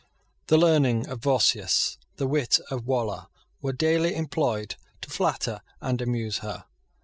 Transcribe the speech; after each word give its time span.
The 0.47 0.57
learning 0.57 1.07
of 1.07 1.19
Vossius, 1.19 1.99
the 2.15 2.25
wit 2.25 2.59
of 2.71 2.87
Waller, 2.87 3.27
were 3.61 3.71
daily 3.71 4.15
employed 4.15 4.75
to 5.01 5.11
flatter 5.11 5.61
and 5.79 6.01
amuse 6.01 6.39
her. 6.39 6.65